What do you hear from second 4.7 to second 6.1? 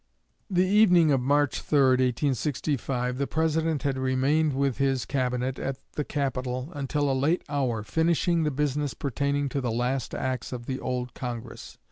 his Cabinet at the